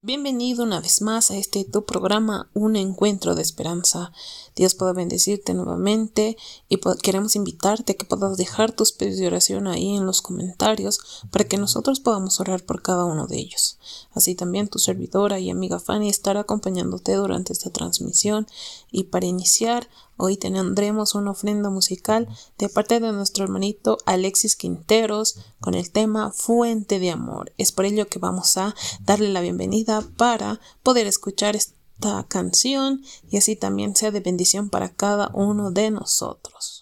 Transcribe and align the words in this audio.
Bienvenido 0.00 0.62
una 0.62 0.80
vez 0.80 1.02
más 1.02 1.32
a 1.32 1.36
este 1.36 1.64
tu 1.64 1.84
programa 1.84 2.48
Un 2.54 2.76
Encuentro 2.76 3.34
de 3.34 3.42
Esperanza. 3.42 4.12
Dios 4.54 4.76
pueda 4.76 4.92
bendecirte 4.92 5.54
nuevamente 5.54 6.36
y 6.68 6.78
queremos 7.02 7.34
invitarte 7.34 7.92
a 7.92 7.94
que 7.96 8.04
puedas 8.04 8.36
dejar 8.36 8.70
tus 8.70 8.92
pedidos 8.92 9.18
de 9.18 9.26
oración 9.26 9.66
ahí 9.66 9.96
en 9.96 10.06
los 10.06 10.22
comentarios 10.22 11.00
para 11.32 11.46
que 11.46 11.58
nosotros 11.58 11.98
podamos 11.98 12.38
orar 12.38 12.64
por 12.64 12.80
cada 12.80 13.06
uno 13.06 13.26
de 13.26 13.38
ellos. 13.38 13.80
Así 14.12 14.36
también 14.36 14.68
tu 14.68 14.78
servidora 14.78 15.40
y 15.40 15.50
amiga 15.50 15.80
Fanny 15.80 16.08
estará 16.08 16.40
acompañándote 16.40 17.14
durante 17.14 17.52
esta 17.52 17.70
transmisión 17.70 18.46
y 18.92 19.02
para 19.02 19.26
iniciar 19.26 19.88
Hoy 20.20 20.36
tendremos 20.36 21.14
una 21.14 21.30
ofrenda 21.30 21.70
musical 21.70 22.26
de 22.58 22.68
parte 22.68 22.98
de 22.98 23.12
nuestro 23.12 23.44
hermanito 23.44 23.98
Alexis 24.04 24.56
Quinteros 24.56 25.38
con 25.60 25.74
el 25.74 25.92
tema 25.92 26.32
Fuente 26.32 26.98
de 26.98 27.12
Amor. 27.12 27.52
Es 27.56 27.70
por 27.70 27.84
ello 27.84 28.08
que 28.08 28.18
vamos 28.18 28.56
a 28.56 28.74
darle 29.00 29.28
la 29.28 29.40
bienvenida 29.40 30.02
para 30.16 30.60
poder 30.82 31.06
escuchar 31.06 31.54
esta 31.54 32.26
canción 32.26 33.04
y 33.30 33.36
así 33.36 33.54
también 33.54 33.94
sea 33.94 34.10
de 34.10 34.18
bendición 34.18 34.70
para 34.70 34.88
cada 34.88 35.30
uno 35.34 35.70
de 35.70 35.92
nosotros. 35.92 36.77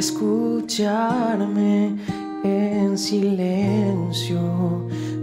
Escucharme 0.00 1.94
en 2.42 2.96
silencio 2.96 4.40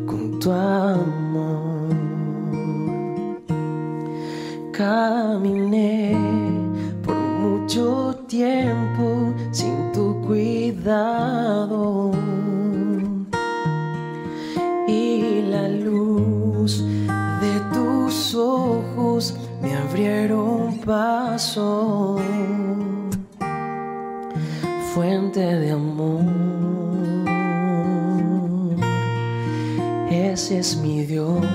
con 0.05 0.39
tu 0.39 0.51
amor. 0.51 1.95
Caminé 4.71 6.15
por 7.03 7.15
mucho 7.15 8.19
tiempo 8.27 9.33
sin 9.51 9.91
tu 9.93 10.21
cuidado. 10.27 12.11
Y 14.87 15.41
la 15.53 15.67
luz 15.69 16.85
de 17.41 17.53
tus 17.73 18.35
ojos 18.35 19.35
me 19.59 19.73
abrieron 19.73 20.77
paso 20.85 22.19
fuente 24.97 25.41
de 25.41 25.69
amor. 25.69 26.25
Ese 30.09 30.57
es 30.57 30.75
mi 30.77 31.05
Dios. 31.05 31.45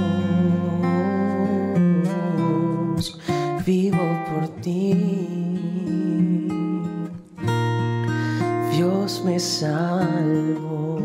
Vivo 3.67 4.07
por 4.29 4.49
ti. 4.61 4.95
Dios 8.77 9.23
me 9.25 9.41
salvó. 9.41 11.01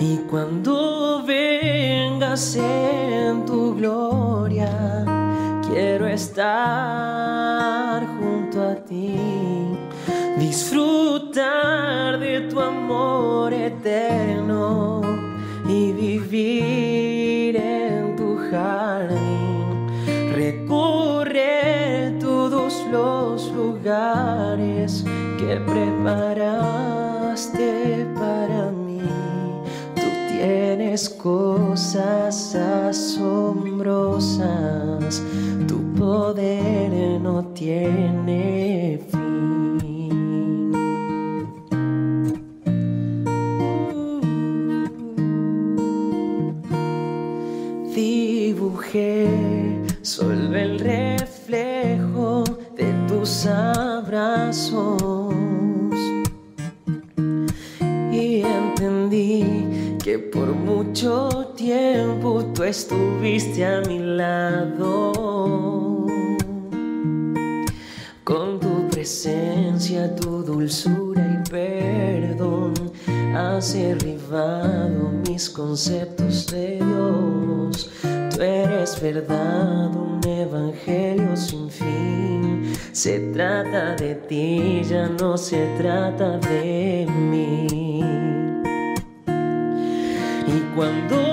Y 0.00 0.16
cuando 0.30 1.22
vengas 1.26 2.56
en 2.56 3.44
tu 3.44 3.74
gloria, 3.74 5.04
quiero 5.68 6.06
estar 6.06 8.11
disfrutar 10.52 12.20
de 12.20 12.42
tu 12.42 12.60
amor 12.60 13.54
eterno 13.54 15.00
y 15.66 15.92
vivir 15.92 17.56
en 17.56 18.14
tu 18.16 18.36
jardín, 18.50 19.86
recorrer 20.34 22.18
todos 22.18 22.84
los 22.92 23.50
lugares 23.52 25.06
que 25.38 25.56
preparaste 25.72 26.46
para 28.14 28.70
mí. 28.72 29.00
Tú 29.94 30.02
tienes 30.34 31.08
cosas 31.08 32.54
asombrosas, 32.54 35.22
tu 35.66 35.78
poder 35.94 36.92
no 37.22 37.42
tiene 37.54 38.71
estuviste 62.72 63.66
a 63.66 63.82
mi 63.82 63.98
lado. 63.98 65.12
Con 68.24 68.58
tu 68.58 68.88
presencia, 68.88 70.16
tu 70.16 70.42
dulzura 70.42 71.22
y 71.22 71.50
perdón 71.50 72.72
has 73.36 73.74
derribado 73.74 75.12
mis 75.28 75.50
conceptos 75.50 76.46
de 76.46 76.76
Dios 76.76 77.90
eres 78.42 79.00
verdad, 79.00 79.94
un 79.94 80.20
evangelio 80.26 81.36
sin 81.36 81.70
fin. 81.70 82.72
Se 82.92 83.18
trata 83.32 83.94
de 83.96 84.14
ti, 84.14 84.82
ya 84.88 85.08
no 85.20 85.36
se 85.36 85.66
trata 85.78 86.38
de 86.38 87.06
mí. 87.06 88.00
Y 90.46 90.74
cuando 90.74 91.31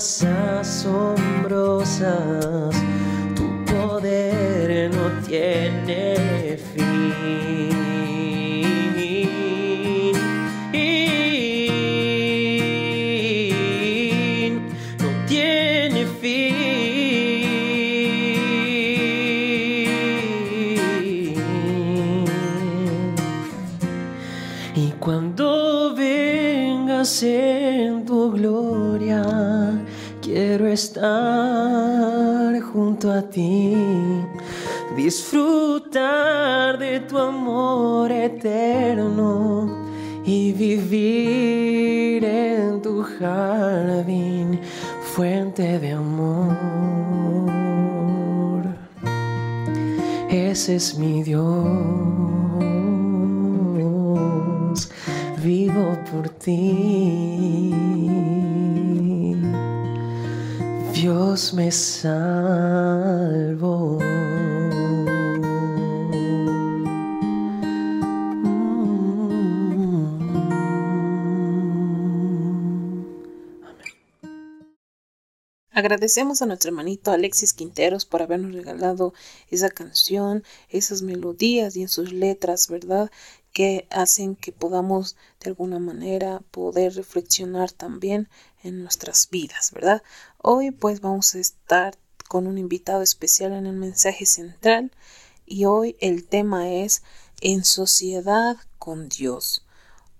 cosas 0.00 0.86
asombrosas, 0.86 2.74
tu 3.36 3.46
poder 3.66 4.90
no 4.94 5.10
tiene 5.26 6.09
eterno 38.10 39.66
y 39.76 39.90
y 40.24 40.52
vivir 40.52 42.24
en 42.24 42.80
tu 42.82 43.02
jardín, 43.02 44.60
fuente 45.14 45.78
de 45.78 45.92
amor. 45.92 46.56
Ese 50.30 50.76
es 50.76 50.96
mi 50.98 51.22
Dios, 51.24 51.40
vivo 55.42 55.98
por 56.12 56.28
ti. 56.28 57.74
Dios 60.92 61.54
me 61.54 61.72
salvó. 61.72 62.50
Agradecemos 75.80 76.42
a 76.42 76.46
nuestro 76.46 76.68
hermanito 76.68 77.10
Alexis 77.10 77.54
Quinteros 77.54 78.04
por 78.04 78.20
habernos 78.20 78.52
regalado 78.52 79.14
esa 79.48 79.70
canción, 79.70 80.44
esas 80.68 81.00
melodías 81.00 81.74
y 81.74 81.80
en 81.80 81.88
sus 81.88 82.12
letras, 82.12 82.66
¿verdad? 82.68 83.10
Que 83.54 83.86
hacen 83.88 84.36
que 84.36 84.52
podamos 84.52 85.16
de 85.42 85.48
alguna 85.48 85.78
manera 85.78 86.42
poder 86.50 86.96
reflexionar 86.96 87.72
también 87.72 88.28
en 88.62 88.82
nuestras 88.82 89.30
vidas, 89.30 89.70
¿verdad? 89.72 90.02
Hoy 90.36 90.70
pues 90.70 91.00
vamos 91.00 91.34
a 91.34 91.38
estar 91.38 91.96
con 92.28 92.46
un 92.46 92.58
invitado 92.58 93.00
especial 93.00 93.52
en 93.54 93.64
el 93.64 93.76
mensaje 93.76 94.26
central 94.26 94.92
y 95.46 95.64
hoy 95.64 95.96
el 96.00 96.28
tema 96.28 96.70
es 96.70 97.02
en 97.40 97.64
sociedad 97.64 98.58
con 98.78 99.08
Dios. 99.08 99.64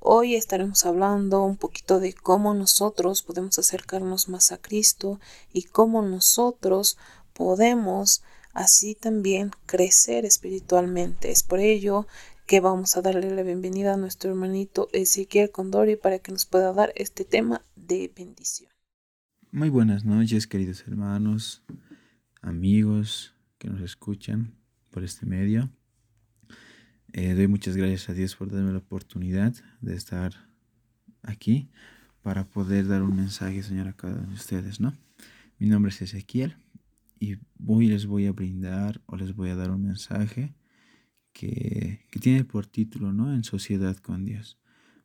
Hoy 0.03 0.35
estaremos 0.35 0.87
hablando 0.87 1.45
un 1.45 1.59
poquito 1.59 2.01
de 2.01 2.15
cómo 2.15 2.55
nosotros 2.55 3.23
podemos 3.23 3.59
acercarnos 3.59 4.31
más 4.31 4.51
a 4.51 4.57
Cristo 4.57 5.21
y 5.53 5.65
cómo 5.65 6.01
nosotros 6.01 6.97
podemos 7.35 8.23
así 8.55 8.95
también 8.95 9.51
crecer 9.67 10.25
espiritualmente. 10.25 11.31
Es 11.31 11.43
por 11.43 11.61
ello 11.61 12.07
que 12.47 12.61
vamos 12.61 12.97
a 12.97 13.03
darle 13.03 13.31
la 13.31 13.43
bienvenida 13.43 13.93
a 13.93 13.99
nuestro 13.99 14.31
hermanito 14.31 14.89
Ezequiel 14.95 15.51
Condori 15.51 15.97
para 15.97 16.19
que 16.19 16.33
nos 16.33 16.47
pueda 16.47 16.73
dar 16.73 16.95
este 16.97 17.27
tema 17.27 17.63
de 17.77 18.11
bendición. 18.17 18.73
Muy 19.53 19.69
buenas 19.69 20.07
noches, 20.07 20.47
queridos 20.47 20.83
hermanos, 20.89 21.63
amigos 22.41 23.35
que 23.59 23.69
nos 23.69 23.83
escuchan 23.83 24.55
por 24.91 25.05
este 25.05 25.27
medio. 25.27 25.69
Eh, 27.13 27.35
doy 27.35 27.49
muchas 27.49 27.77
gracias 27.77 28.09
a 28.09 28.13
Dios 28.13 28.37
por 28.37 28.53
darme 28.53 28.71
la 28.71 28.79
oportunidad 28.79 29.53
de 29.81 29.97
estar 29.97 30.33
aquí 31.23 31.69
para 32.23 32.49
poder 32.49 32.87
dar 32.87 33.03
un 33.03 33.17
mensaje, 33.17 33.65
Señor, 33.65 33.89
a 33.89 33.95
cada 33.95 34.15
uno 34.15 34.29
de 34.29 34.35
ustedes, 34.35 34.79
¿no? 34.79 34.97
Mi 35.59 35.69
nombre 35.69 35.91
es 35.91 36.01
Ezequiel 36.03 36.57
y 37.19 37.37
hoy 37.67 37.89
les 37.89 38.07
voy 38.07 38.27
a 38.27 38.33
brindar 38.33 39.01
o 39.07 39.17
les 39.17 39.35
voy 39.35 39.51
a 39.51 39.57
dar 39.57 39.73
un 39.73 39.83
mensaje 39.83 40.55
que, 41.33 42.07
que 42.13 42.21
tiene 42.21 42.45
por 42.45 42.67
título, 42.67 43.13
¿no? 43.13 43.35
En 43.35 43.43
sociedad 43.43 43.97
con 43.97 44.25
Dios. 44.25 44.61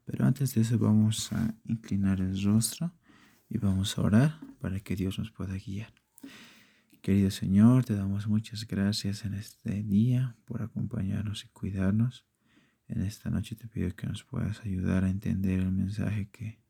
Pero 0.05 0.25
antes 0.25 0.53
de 0.53 0.61
eso 0.61 0.77
vamos 0.77 1.33
a 1.33 1.55
inclinar 1.65 2.21
el 2.21 2.39
rostro 2.43 2.93
y 3.49 3.57
vamos 3.57 3.97
a 3.97 4.01
orar 4.01 4.39
para 4.59 4.79
que 4.79 4.95
Dios 4.95 5.17
nos 5.17 5.31
pueda 5.31 5.55
guiar. 5.55 6.04
Querido 7.05 7.29
Señor, 7.29 7.85
te 7.85 7.93
damos 7.93 8.25
muchas 8.25 8.65
gracias 8.65 9.25
en 9.25 9.35
este 9.35 9.83
día 9.83 10.35
por 10.45 10.63
acompañarnos 10.63 11.45
y 11.45 11.49
cuidarnos. 11.49 12.25
En 12.87 13.03
esta 13.03 13.29
noche 13.29 13.55
te 13.55 13.67
pido 13.67 13.95
que 13.95 14.07
nos 14.07 14.23
puedas 14.23 14.61
ayudar 14.61 15.03
a 15.03 15.11
entender 15.11 15.59
el 15.59 15.71
mensaje 15.71 16.29
que, 16.31 16.63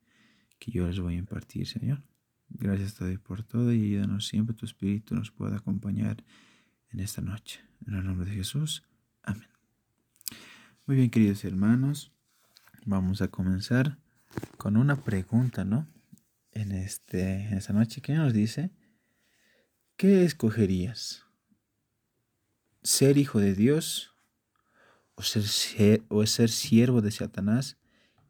que 0.60 0.72
yo 0.72 0.88
les 0.88 1.00
voy 1.00 1.16
a 1.16 1.20
impartir, 1.20 1.66
Señor. 1.66 2.04
Gracias 2.50 2.96
te 2.96 3.06
doy 3.06 3.18
por 3.18 3.44
todo 3.44 3.72
y 3.72 3.82
ayúdanos 3.82 4.28
siempre 4.28 4.54
tu 4.54 4.66
Espíritu 4.66 5.16
nos 5.16 5.32
pueda 5.32 5.56
acompañar 5.56 6.22
en 6.90 7.00
esta 7.00 7.22
noche. 7.22 7.62
En 7.88 7.94
el 7.94 8.04
nombre 8.04 8.30
de 8.30 8.36
Jesús. 8.36 8.84
Amén. 9.24 9.48
Muy 10.86 10.98
bien, 10.98 11.12
queridos 11.12 11.46
hermanos, 11.46 12.12
vamos 12.86 13.22
a 13.22 13.30
comenzar 13.30 14.00
con 14.58 14.76
una 14.76 14.98
pregunta, 14.98 15.64
¿no? 15.64 15.88
En, 16.52 16.74
este, 16.74 17.46
en 17.46 17.54
esta 17.54 17.72
noche, 17.72 18.02
¿qué 18.02 18.16
nos 18.16 18.34
dice? 18.34 18.74
¿Qué 19.98 20.26
escogerías? 20.26 21.24
¿Ser 22.84 23.18
hijo 23.18 23.40
de 23.40 23.56
Dios 23.56 24.14
o 25.16 25.22
ser, 25.22 26.04
o 26.10 26.26
ser 26.26 26.50
siervo 26.50 27.02
de 27.02 27.12
Satanás 27.12 27.78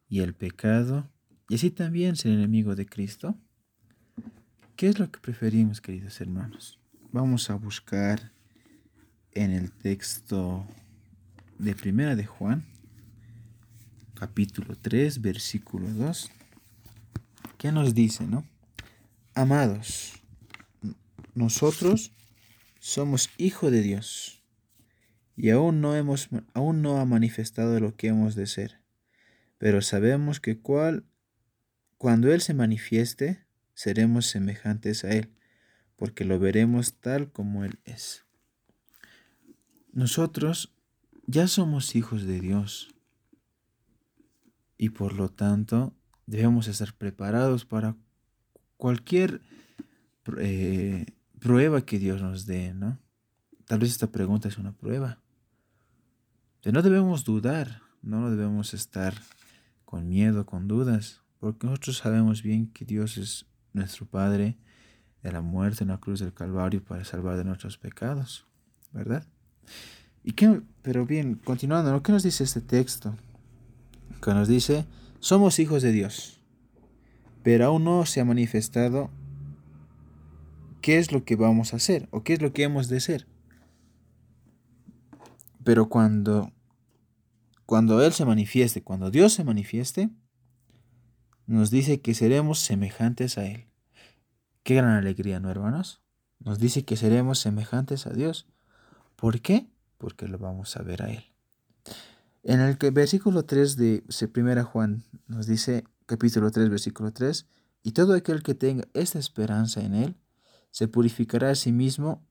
y 0.08 0.20
el 0.20 0.36
pecado 0.36 1.10
y 1.50 1.56
así 1.56 1.72
también 1.72 2.18
ser 2.18 2.34
enemigo 2.34 2.76
de 2.76 2.86
Cristo? 2.86 3.36
¿Qué 4.76 4.90
es 4.90 5.00
lo 5.00 5.10
que 5.10 5.20
preferimos, 5.20 5.82
queridos 5.82 6.22
hermanos? 6.22 6.80
Vamos 7.12 7.50
a 7.50 7.56
buscar 7.56 8.32
en 9.32 9.50
el 9.50 9.72
texto 9.72 10.68
de 11.58 11.74
Primera 11.74 12.16
de 12.16 12.28
Juan, 12.28 12.64
capítulo 14.14 14.76
3, 14.80 15.20
versículo 15.20 15.90
2. 15.90 16.30
¿Qué 17.58 17.72
nos 17.72 17.96
dice, 17.96 18.28
no? 18.28 18.46
Amados, 19.34 20.14
nosotros 21.36 22.12
somos 22.80 23.30
hijos 23.38 23.72
de 23.72 23.82
Dios 23.82 24.42
y 25.36 25.50
aún 25.50 25.82
no, 25.82 25.96
hemos, 25.96 26.30
aún 26.54 26.82
no 26.82 26.98
ha 26.98 27.06
manifestado 27.06 27.80
lo 27.80 27.96
que 27.96 28.08
hemos 28.08 28.36
de 28.36 28.48
ser, 28.48 28.80
pero 29.58 29.82
sabemos 29.82 30.40
que 30.40 30.58
cual, 30.58 31.06
cuando 31.98 32.34
Él 32.34 32.42
se 32.42 32.54
manifieste, 32.54 33.46
seremos 33.74 34.28
semejantes 34.28 35.04
a 35.04 35.12
Él, 35.12 35.34
porque 35.98 36.24
lo 36.24 36.40
veremos 36.40 36.94
tal 36.94 37.32
como 37.32 37.66
Él 37.66 37.80
es. 37.84 38.26
Nosotros 39.92 40.74
ya 41.28 41.48
somos 41.48 41.96
hijos 41.96 42.26
de 42.26 42.40
Dios 42.40 42.96
y 44.78 44.90
por 44.90 45.14
lo 45.14 45.30
tanto 45.30 45.94
debemos 46.28 46.68
estar 46.68 46.94
preparados 46.94 47.66
para 47.66 47.96
cualquier 48.78 49.42
eh, 50.38 51.06
prueba 51.46 51.86
que 51.86 52.00
Dios 52.00 52.24
nos 52.24 52.48
dé, 52.48 52.74
¿no? 52.74 52.98
Tal 53.68 53.78
vez 53.78 53.92
esta 53.92 54.08
pregunta 54.08 54.48
es 54.48 54.58
una 54.58 54.72
prueba. 54.72 55.20
Pero 56.64 56.74
no 56.74 56.82
debemos 56.82 57.24
dudar, 57.24 57.84
no 58.02 58.32
debemos 58.32 58.74
estar 58.74 59.14
con 59.86 60.10
miedo, 60.10 60.48
con 60.48 60.68
dudas, 60.68 61.22
porque 61.40 61.68
nosotros 61.68 61.98
sabemos 61.98 62.42
bien 62.42 62.72
que 62.72 62.84
Dios 62.84 63.20
es 63.20 63.46
nuestro 63.74 64.08
Padre 64.08 64.58
de 65.22 65.32
la 65.32 65.42
muerte 65.42 65.84
en 65.84 65.90
la 65.90 66.00
cruz 66.00 66.20
del 66.20 66.34
Calvario 66.34 66.84
para 66.84 67.06
salvar 67.06 67.38
de 67.38 67.44
nuestros 67.44 67.78
pecados, 67.78 68.48
¿verdad? 68.92 69.28
¿Y 70.24 70.32
qué, 70.32 70.64
pero 70.82 71.06
bien, 71.06 71.36
continuando, 71.36 72.02
¿qué 72.02 72.12
nos 72.12 72.24
dice 72.24 72.44
este 72.44 72.62
texto? 72.62 73.16
Que 74.20 74.34
nos 74.34 74.48
dice, 74.48 74.88
somos 75.20 75.60
hijos 75.60 75.84
de 75.84 75.92
Dios, 75.92 76.42
pero 77.44 77.68
aún 77.68 77.84
no 77.84 78.08
se 78.08 78.20
ha 78.20 78.26
manifestado 78.26 79.12
qué 80.86 81.00
es 81.00 81.12
lo 81.12 81.26
que 81.26 81.36
vamos 81.36 81.74
a 81.74 81.78
hacer 81.78 82.08
o 82.12 82.22
qué 82.24 82.34
es 82.34 82.44
lo 82.44 82.54
que 82.54 82.62
hemos 82.62 82.90
de 82.90 83.00
ser. 83.00 83.26
Pero 85.64 85.90
cuando, 85.90 86.54
cuando 87.66 88.04
Él 88.04 88.14
se 88.14 88.24
manifieste, 88.24 88.84
cuando 88.84 89.10
Dios 89.10 89.34
se 89.34 89.44
manifieste, 89.44 90.12
nos 91.48 91.72
dice 91.72 92.02
que 92.02 92.14
seremos 92.14 92.60
semejantes 92.60 93.40
a 93.40 93.48
Él. 93.48 93.66
Qué 94.62 94.76
gran 94.76 94.92
alegría, 94.92 95.40
¿no, 95.40 95.50
hermanos? 95.50 96.04
Nos 96.38 96.60
dice 96.60 96.86
que 96.86 96.98
seremos 96.98 97.40
semejantes 97.40 98.06
a 98.06 98.12
Dios. 98.12 98.48
¿Por 99.16 99.42
qué? 99.42 99.68
Porque 99.98 100.28
lo 100.28 100.38
vamos 100.38 100.78
a 100.78 100.84
ver 100.84 101.02
a 101.02 101.10
Él. 101.10 101.24
En 102.44 102.60
el 102.60 102.78
versículo 102.92 103.44
3 103.44 103.76
de 103.76 104.04
1 104.36 104.66
Juan 104.66 105.02
nos 105.26 105.48
dice, 105.48 105.84
capítulo 106.06 106.52
3, 106.52 106.70
versículo 106.70 107.12
3, 107.12 107.48
y 107.82 107.94
todo 107.94 108.14
aquel 108.14 108.44
que 108.44 108.54
tenga 108.54 108.88
esta 108.94 109.18
esperanza 109.18 109.82
en 109.82 109.96
Él, 109.96 110.16
se 110.76 110.90
purificará 110.90 111.52
a 111.52 111.56
sí 111.56 111.72
mismo 111.72 112.22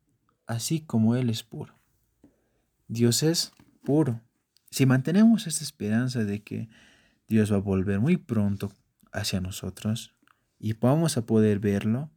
así 0.46 0.82
como 0.82 1.16
Él 1.16 1.30
es 1.30 1.42
puro. 1.42 1.78
Dios 2.88 3.22
es 3.22 3.52
puro. 3.82 4.20
Si 4.70 4.84
mantenemos 4.84 5.46
esta 5.46 5.64
esperanza 5.64 6.24
de 6.24 6.42
que 6.42 6.68
Dios 7.26 7.50
va 7.50 7.56
a 7.56 7.60
volver 7.60 8.00
muy 8.00 8.18
pronto 8.18 8.70
hacia 9.12 9.40
nosotros 9.40 10.14
y 10.58 10.74
vamos 10.74 11.16
a 11.16 11.24
poder 11.24 11.58
verlo, 11.58 12.10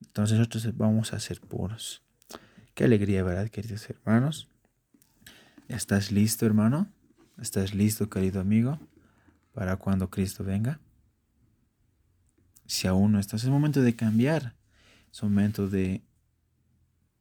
entonces 0.00 0.38
nosotros 0.38 0.74
vamos 0.78 1.12
a 1.12 1.20
ser 1.20 1.42
puros. 1.42 2.02
Qué 2.72 2.84
alegría, 2.84 3.22
¿verdad, 3.22 3.50
queridos 3.50 3.86
hermanos? 3.90 4.48
¿Estás 5.68 6.10
listo, 6.10 6.46
hermano? 6.46 6.90
¿Estás 7.38 7.74
listo, 7.74 8.08
querido 8.08 8.40
amigo, 8.40 8.80
para 9.52 9.76
cuando 9.76 10.08
Cristo 10.08 10.42
venga? 10.42 10.80
Si 12.64 12.88
aún 12.88 13.12
no 13.12 13.18
estás, 13.18 13.44
es 13.44 13.50
momento 13.50 13.82
de 13.82 13.94
cambiar 13.94 14.56
es 15.12 15.22
momento 15.22 15.68
de, 15.68 16.02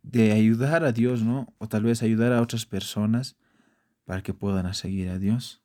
de 0.04 0.32
ayudar 0.32 0.84
a 0.84 0.92
Dios, 0.92 1.24
¿no? 1.24 1.54
O 1.58 1.68
tal 1.68 1.84
vez 1.84 2.04
ayudar 2.04 2.34
a 2.34 2.42
otras 2.42 2.66
personas 2.66 3.36
para 4.06 4.22
que 4.22 4.34
puedan 4.34 4.74
seguir 4.74 5.10
a 5.10 5.20
Dios. 5.20 5.62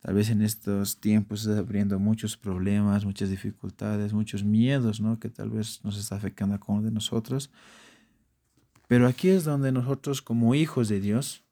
Tal 0.00 0.14
vez 0.14 0.30
en 0.30 0.42
estos 0.42 0.98
tiempos 0.98 1.46
está 1.46 1.60
abriendo 1.60 1.98
muchos 2.00 2.36
problemas, 2.36 3.04
muchas 3.04 3.30
dificultades, 3.30 4.12
muchos 4.12 4.42
miedos, 4.42 5.00
¿no? 5.00 5.20
Que 5.20 5.28
tal 5.28 5.50
vez 5.50 5.80
nos 5.84 5.96
está 5.96 6.16
afectando 6.16 6.56
a 6.56 6.58
cada 6.58 6.72
uno 6.72 6.82
de 6.82 6.90
nosotros. 6.90 7.50
Pero 8.88 9.06
aquí 9.06 9.28
es 9.28 9.44
donde 9.44 9.70
nosotros 9.70 10.20
como 10.20 10.54
hijos 10.54 10.88
de 10.88 11.00
Dios 11.00 11.44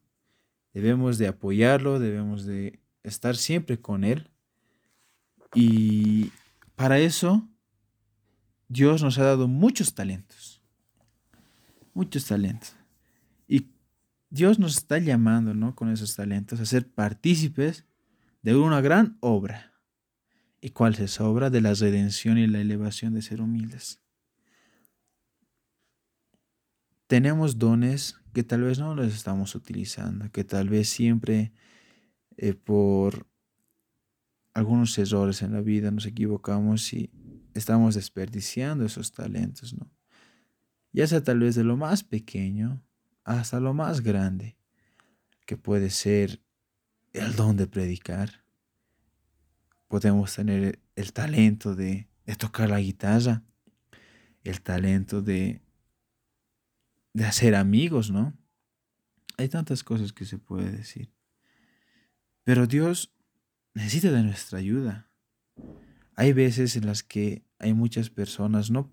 debemos 0.73 1.17
de 1.17 1.27
apoyarlo, 1.27 1.97
debemos 1.97 2.45
de 2.45 2.79
estar 3.03 3.35
siempre 3.37 3.79
con 3.79 4.03
Él. 4.03 4.29
Y 5.55 6.31
para 6.75 6.99
eso 6.99 7.47
Dios 8.71 9.03
nos 9.03 9.17
ha 9.17 9.25
dado 9.25 9.49
muchos 9.49 9.93
talentos. 9.93 10.61
Muchos 11.93 12.25
talentos. 12.25 12.73
Y 13.45 13.67
Dios 14.29 14.59
nos 14.59 14.77
está 14.77 14.97
llamando, 14.97 15.53
¿no? 15.53 15.75
Con 15.75 15.91
esos 15.91 16.15
talentos 16.15 16.61
a 16.61 16.65
ser 16.65 16.87
partícipes 16.87 17.83
de 18.41 18.55
una 18.55 18.79
gran 18.79 19.17
obra. 19.19 19.73
¿Y 20.61 20.69
cuál 20.69 20.93
es 20.93 21.01
esa 21.01 21.25
obra? 21.25 21.49
De 21.49 21.59
la 21.59 21.73
redención 21.73 22.37
y 22.37 22.47
la 22.47 22.61
elevación 22.61 23.13
de 23.13 23.21
ser 23.21 23.41
humildes. 23.41 23.99
Tenemos 27.07 27.57
dones 27.57 28.21
que 28.31 28.43
tal 28.43 28.61
vez 28.61 28.79
no 28.79 28.95
los 28.95 29.13
estamos 29.13 29.53
utilizando, 29.53 30.31
que 30.31 30.45
tal 30.45 30.69
vez 30.69 30.87
siempre 30.87 31.51
eh, 32.37 32.53
por 32.53 33.27
algunos 34.53 34.97
errores 34.97 35.41
en 35.41 35.51
la 35.51 35.59
vida 35.59 35.91
nos 35.91 36.05
equivocamos 36.05 36.93
y 36.93 37.09
estamos 37.53 37.95
desperdiciando 37.95 38.85
esos 38.85 39.11
talentos, 39.11 39.73
¿no? 39.73 39.89
Ya 40.93 41.07
sea 41.07 41.23
tal 41.23 41.39
vez 41.39 41.55
de 41.55 41.63
lo 41.63 41.77
más 41.77 42.03
pequeño 42.03 42.83
hasta 43.23 43.59
lo 43.59 43.73
más 43.73 44.01
grande, 44.01 44.57
que 45.45 45.57
puede 45.57 45.89
ser 45.89 46.41
el 47.13 47.35
don 47.35 47.55
de 47.55 47.67
predicar. 47.67 48.43
Podemos 49.87 50.35
tener 50.35 50.79
el 50.95 51.13
talento 51.13 51.75
de, 51.75 52.07
tocar 52.37 52.69
la 52.69 52.79
guitarra, 52.79 53.43
el 54.43 54.61
talento 54.61 55.21
de, 55.21 55.61
de 57.13 57.25
hacer 57.25 57.55
amigos, 57.55 58.09
¿no? 58.09 58.33
Hay 59.37 59.49
tantas 59.49 59.83
cosas 59.83 60.13
que 60.13 60.25
se 60.25 60.37
puede 60.37 60.71
decir. 60.71 61.11
Pero 62.43 62.67
Dios 62.67 63.13
necesita 63.73 64.11
de 64.11 64.23
nuestra 64.23 64.59
ayuda. 64.59 65.09
Hay 66.21 66.33
veces 66.33 66.75
en 66.75 66.85
las 66.85 67.01
que 67.01 67.41
hay 67.57 67.73
muchas 67.73 68.11
personas, 68.11 68.69
¿no? 68.69 68.87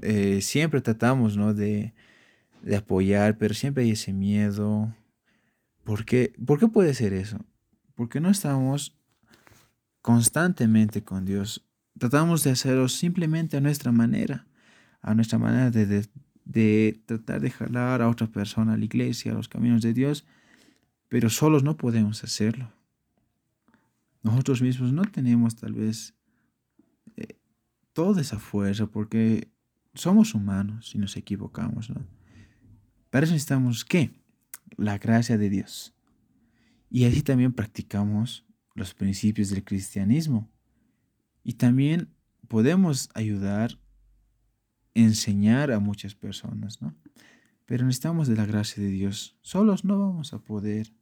Eh, 0.00 0.40
siempre 0.40 0.80
tratamos, 0.80 1.36
¿no? 1.36 1.52
De, 1.52 1.92
de 2.62 2.76
apoyar, 2.76 3.36
pero 3.36 3.52
siempre 3.52 3.84
hay 3.84 3.90
ese 3.90 4.14
miedo. 4.14 4.90
¿Por 5.84 6.06
qué? 6.06 6.32
¿Por 6.46 6.58
qué 6.58 6.68
puede 6.68 6.94
ser 6.94 7.12
eso? 7.12 7.44
Porque 7.94 8.20
no 8.20 8.30
estamos 8.30 8.96
constantemente 10.00 11.04
con 11.04 11.26
Dios. 11.26 11.62
Tratamos 11.98 12.42
de 12.42 12.52
hacerlo 12.52 12.88
simplemente 12.88 13.58
a 13.58 13.60
nuestra 13.60 13.92
manera, 13.92 14.46
a 15.02 15.14
nuestra 15.14 15.38
manera 15.38 15.70
de, 15.70 16.06
de, 16.46 17.02
tratar 17.04 17.42
de 17.42 17.50
jalar 17.50 18.00
a 18.00 18.08
otra 18.08 18.28
persona 18.28 18.72
a 18.72 18.76
la 18.78 18.84
iglesia, 18.86 19.32
a 19.32 19.34
los 19.34 19.46
caminos 19.46 19.82
de 19.82 19.92
Dios, 19.92 20.24
pero 21.10 21.28
solos 21.28 21.64
no 21.64 21.76
podemos 21.76 22.24
hacerlo. 22.24 22.72
Nosotros 24.22 24.62
mismos 24.62 24.90
no 24.94 25.02
tenemos 25.02 25.54
tal 25.56 25.74
vez 25.74 26.14
eh, 27.16 27.38
toda 27.92 28.20
esa 28.20 28.38
fuerza 28.38 28.86
porque 28.86 29.50
somos 29.94 30.34
humanos 30.34 30.94
y 30.94 30.98
nos 30.98 31.16
equivocamos, 31.16 31.90
¿no? 31.90 32.06
Para 33.10 33.24
eso 33.24 33.34
necesitamos 33.34 33.84
qué? 33.84 34.10
La 34.76 34.96
gracia 34.98 35.36
de 35.36 35.50
Dios. 35.50 35.94
Y 36.88 37.04
así 37.04 37.22
también 37.22 37.52
practicamos 37.52 38.46
los 38.74 38.94
principios 38.94 39.50
del 39.50 39.64
cristianismo. 39.64 40.50
Y 41.44 41.54
también 41.54 42.08
podemos 42.48 43.10
ayudar, 43.14 43.78
enseñar 44.94 45.72
a 45.72 45.78
muchas 45.78 46.14
personas, 46.14 46.80
¿no? 46.80 46.94
Pero 47.66 47.84
necesitamos 47.84 48.28
de 48.28 48.36
la 48.36 48.46
gracia 48.46 48.82
de 48.82 48.90
Dios. 48.90 49.36
Solos 49.42 49.84
no 49.84 49.98
vamos 49.98 50.32
a 50.32 50.38
poder. 50.38 50.92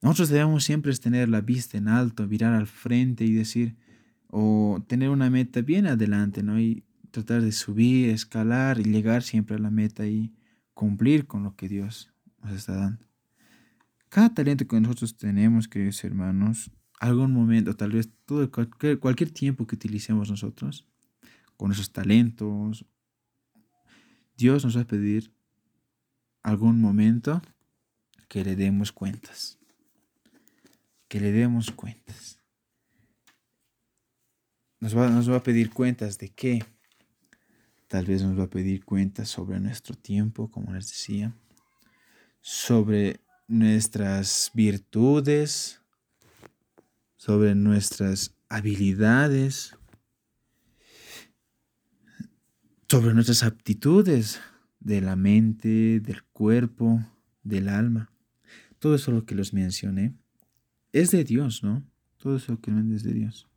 Nosotros 0.00 0.28
debemos 0.28 0.64
siempre 0.64 0.94
tener 0.96 1.28
la 1.28 1.40
vista 1.40 1.76
en 1.76 1.88
alto, 1.88 2.26
mirar 2.26 2.54
al 2.54 2.66
frente 2.66 3.24
y 3.24 3.32
decir, 3.32 3.76
o 4.28 4.82
tener 4.86 5.10
una 5.10 5.30
meta 5.30 5.60
bien 5.62 5.86
adelante, 5.86 6.42
¿no? 6.42 6.60
Y 6.60 6.84
tratar 7.10 7.42
de 7.42 7.52
subir, 7.52 8.10
escalar 8.10 8.78
y 8.78 8.84
llegar 8.84 9.22
siempre 9.22 9.56
a 9.56 9.58
la 9.58 9.70
meta 9.70 10.06
y 10.06 10.32
cumplir 10.74 11.26
con 11.26 11.42
lo 11.42 11.56
que 11.56 11.68
Dios 11.68 12.12
nos 12.42 12.52
está 12.52 12.74
dando. 12.74 13.06
Cada 14.08 14.32
talento 14.32 14.66
que 14.66 14.80
nosotros 14.80 15.16
tenemos, 15.16 15.68
queridos 15.68 16.02
hermanos, 16.04 16.70
algún 17.00 17.32
momento, 17.32 17.74
tal 17.74 17.92
vez 17.92 18.10
todo, 18.24 18.50
cualquier, 18.50 18.98
cualquier 18.98 19.30
tiempo 19.30 19.66
que 19.66 19.76
utilicemos 19.76 20.30
nosotros, 20.30 20.86
con 21.56 21.72
esos 21.72 21.92
talentos, 21.92 22.86
Dios 24.36 24.64
nos 24.64 24.76
va 24.76 24.82
a 24.82 24.86
pedir 24.86 25.32
algún 26.42 26.80
momento 26.80 27.42
que 28.28 28.44
le 28.44 28.56
demos 28.56 28.92
cuentas. 28.92 29.58
Que 31.08 31.20
le 31.20 31.32
demos 31.32 31.70
cuentas. 31.70 32.37
Nos 34.88 34.96
va, 34.96 35.10
nos 35.10 35.30
va 35.30 35.36
a 35.36 35.42
pedir 35.42 35.68
cuentas 35.68 36.16
de 36.16 36.30
qué. 36.30 36.64
Tal 37.88 38.06
vez 38.06 38.22
nos 38.22 38.38
va 38.38 38.44
a 38.44 38.48
pedir 38.48 38.86
cuentas 38.86 39.28
sobre 39.28 39.60
nuestro 39.60 39.94
tiempo, 39.94 40.50
como 40.50 40.72
les 40.72 40.88
decía. 40.88 41.36
Sobre 42.40 43.20
nuestras 43.48 44.50
virtudes, 44.54 45.82
sobre 47.18 47.54
nuestras 47.54 48.34
habilidades, 48.48 49.76
sobre 52.88 53.12
nuestras 53.12 53.42
aptitudes 53.42 54.40
de 54.80 55.02
la 55.02 55.16
mente, 55.16 56.00
del 56.00 56.22
cuerpo, 56.32 57.04
del 57.42 57.68
alma. 57.68 58.10
Todo 58.78 58.94
eso 58.94 59.12
lo 59.12 59.26
que 59.26 59.34
los 59.34 59.52
mencioné 59.52 60.14
es 60.94 61.10
de 61.10 61.24
Dios, 61.24 61.62
¿no? 61.62 61.86
Todo 62.16 62.36
eso 62.36 62.58
que 62.58 62.70
ven 62.70 62.94
es 62.94 63.02
de 63.02 63.12
Dios. 63.12 63.47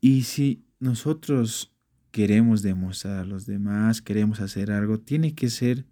Y 0.00 0.22
si 0.22 0.64
nosotros 0.78 1.74
queremos 2.10 2.62
demostrar 2.62 3.18
a 3.18 3.24
los 3.24 3.46
demás, 3.46 4.00
queremos 4.00 4.40
hacer 4.40 4.70
algo, 4.70 4.98
tiene 4.98 5.34
que 5.34 5.50
ser 5.50 5.86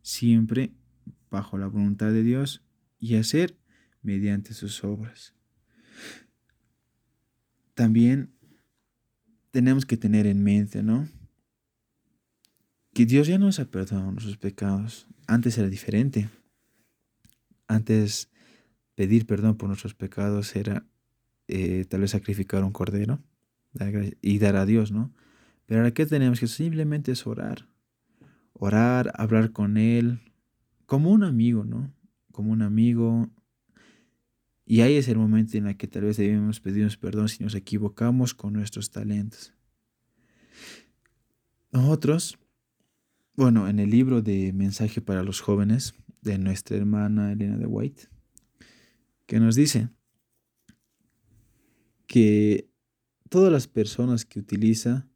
siempre 0.00 0.72
bajo 1.30 1.58
la 1.58 1.66
voluntad 1.66 2.12
de 2.12 2.22
Dios 2.22 2.62
y 2.98 3.16
hacer 3.16 3.58
mediante 4.02 4.54
sus 4.54 4.84
obras. 4.84 5.34
También 7.74 8.32
tenemos 9.50 9.84
que 9.86 9.96
tener 9.96 10.26
en 10.26 10.42
mente, 10.42 10.82
¿no? 10.82 11.08
Que 12.94 13.06
Dios 13.06 13.28
ya 13.28 13.38
nos 13.38 13.60
ha 13.60 13.70
perdonado 13.70 14.12
nuestros 14.12 14.36
pecados. 14.36 15.06
Antes 15.26 15.58
era 15.58 15.68
diferente. 15.68 16.28
Antes 17.66 18.30
pedir 18.94 19.26
perdón 19.26 19.56
por 19.56 19.68
nuestros 19.68 19.94
pecados 19.94 20.56
era 20.56 20.86
eh, 21.46 21.84
tal 21.88 22.00
vez 22.00 22.12
sacrificar 22.12 22.64
un 22.64 22.72
cordero 22.72 23.22
y 24.22 24.38
dar 24.38 24.56
a 24.56 24.66
Dios, 24.66 24.92
¿no? 24.92 25.12
Pero 25.66 25.80
ahora, 25.80 25.92
¿qué 25.92 26.06
tenemos? 26.06 26.40
Que 26.40 26.46
simplemente 26.46 27.12
es 27.12 27.26
orar. 27.26 27.68
Orar, 28.54 29.12
hablar 29.14 29.52
con 29.52 29.76
Él, 29.76 30.18
como 30.86 31.10
un 31.10 31.22
amigo, 31.22 31.64
¿no? 31.64 31.92
Como 32.32 32.52
un 32.52 32.62
amigo. 32.62 33.28
Y 34.64 34.80
ahí 34.80 34.94
es 34.94 35.08
el 35.08 35.18
momento 35.18 35.56
en 35.58 35.66
el 35.66 35.76
que 35.76 35.86
tal 35.86 36.02
vez 36.04 36.16
debemos 36.16 36.60
pedirnos 36.60 36.96
perdón 36.96 37.28
si 37.28 37.44
nos 37.44 37.54
equivocamos 37.54 38.34
con 38.34 38.54
nuestros 38.54 38.90
talentos. 38.90 39.54
Nosotros, 41.70 42.38
bueno, 43.34 43.68
en 43.68 43.78
el 43.78 43.90
libro 43.90 44.22
de 44.22 44.52
Mensaje 44.54 45.02
para 45.02 45.22
los 45.22 45.40
jóvenes 45.40 45.94
de 46.22 46.38
nuestra 46.38 46.76
hermana 46.76 47.32
Elena 47.32 47.58
de 47.58 47.66
White, 47.66 48.08
que 49.26 49.38
nos 49.38 49.54
dice 49.54 49.90
que 52.06 52.67
todas 53.28 53.52
las 53.52 53.66
personas 53.66 54.24
que 54.24 54.38
utiliza 54.38 55.08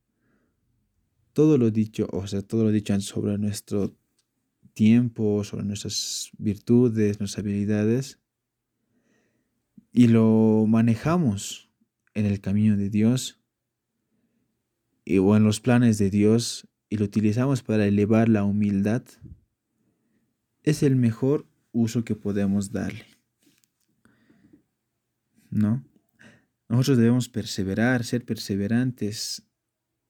todo 1.33 1.59
lo 1.59 1.71
dicho, 1.71 2.09
o 2.13 2.27
sea, 2.27 2.43
todo 2.43 2.65
lo 2.65 2.71
dicho 2.71 2.99
sobre 3.01 3.39
nuestro 3.39 3.97
tiempo, 4.75 5.45
sobre 5.45 5.65
nuestras 5.65 6.31
virtudes, 6.39 7.21
nuestras 7.21 7.45
habilidades, 7.45 8.19
y 9.93 10.09
lo 10.09 10.65
manejamos 10.69 11.71
en 12.15 12.27
el 12.27 12.41
camino 12.41 12.77
de 12.77 12.91
Dios 12.91 13.41
y, 15.05 15.19
o 15.19 15.37
en 15.37 15.45
los 15.45 15.61
planes 15.61 15.99
de 15.99 16.11
Dios 16.11 16.69
y 16.89 16.97
lo 16.97 17.05
utilizamos 17.05 17.63
para 17.63 17.87
elevar 17.87 18.29
la 18.29 18.45
humildad, 18.45 19.03
es 20.63 20.83
el 20.83 20.97
mejor 20.97 21.47
uso 21.73 22.05
que 22.05 22.15
podemos 22.15 22.73
darle. 22.73 23.07
¿No? 25.51 25.85
Nosotros 26.73 26.99
debemos 26.99 27.29
perseverar, 27.29 28.03
ser 28.03 28.25
perseverantes 28.25 29.47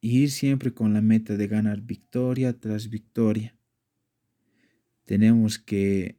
y 0.01 0.23
ir 0.23 0.31
siempre 0.31 0.73
con 0.73 0.95
la 0.95 1.03
meta 1.03 1.37
de 1.37 1.49
ganar 1.49 1.83
victoria 1.83 2.59
tras 2.59 2.89
victoria 2.89 3.55
tenemos 5.05 5.59
que 5.59 6.19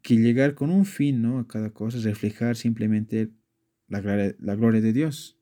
que 0.00 0.16
llegar 0.16 0.54
con 0.54 0.70
un 0.70 0.84
fin, 0.84 1.22
¿no? 1.22 1.38
A 1.38 1.46
cada 1.46 1.70
cosa, 1.70 1.98
reflejar 2.00 2.56
simplemente 2.56 3.30
la, 3.86 4.00
la 4.00 4.54
gloria 4.56 4.80
de 4.80 4.92
Dios. 4.92 5.38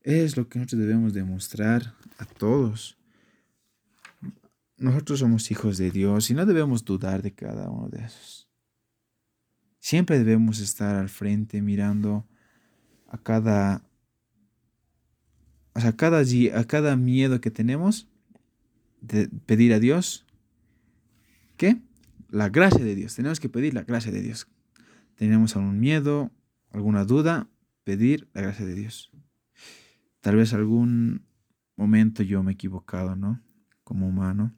Es 0.00 0.36
lo 0.36 0.48
que 0.48 0.58
nosotros 0.58 0.80
debemos 0.80 1.12
demostrar 1.12 1.94
a 2.18 2.24
todos. 2.24 2.98
Nosotros 4.78 5.20
somos 5.20 5.48
hijos 5.52 5.78
de 5.78 5.92
Dios 5.92 6.28
y 6.30 6.34
no 6.34 6.44
debemos 6.44 6.84
dudar 6.84 7.22
de 7.22 7.32
cada 7.32 7.70
uno 7.70 7.88
de 7.88 8.04
esos. 8.04 8.43
Siempre 9.84 10.18
debemos 10.18 10.60
estar 10.60 10.96
al 10.96 11.10
frente 11.10 11.60
mirando 11.60 12.26
a 13.06 13.18
cada 13.18 13.84
cada, 15.94 16.22
a 16.22 16.64
cada 16.64 16.96
miedo 16.96 17.42
que 17.42 17.50
tenemos, 17.50 18.08
de 19.02 19.28
pedir 19.28 19.74
a 19.74 19.80
Dios, 19.80 20.24
¿qué? 21.58 21.82
La 22.30 22.48
gracia 22.48 22.82
de 22.82 22.94
Dios. 22.94 23.14
Tenemos 23.14 23.40
que 23.40 23.50
pedir 23.50 23.74
la 23.74 23.82
gracia 23.82 24.10
de 24.10 24.22
Dios. 24.22 24.48
Tenemos 25.16 25.54
algún 25.54 25.78
miedo, 25.80 26.32
alguna 26.70 27.04
duda, 27.04 27.50
pedir 27.84 28.30
la 28.32 28.40
gracia 28.40 28.64
de 28.64 28.76
Dios. 28.76 29.10
Tal 30.22 30.36
vez 30.36 30.54
algún 30.54 31.26
momento 31.76 32.22
yo 32.22 32.42
me 32.42 32.52
he 32.52 32.54
equivocado, 32.54 33.16
¿no? 33.16 33.42
Como 33.82 34.08
humano. 34.08 34.56